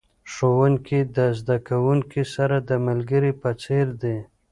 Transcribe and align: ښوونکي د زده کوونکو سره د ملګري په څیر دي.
ښوونکي 0.33 0.99
د 1.15 1.17
زده 1.39 1.57
کوونکو 1.69 2.21
سره 2.35 2.57
د 2.69 2.71
ملګري 2.87 3.31
په 3.41 3.49
څیر 3.61 3.87
دي. 4.01 4.17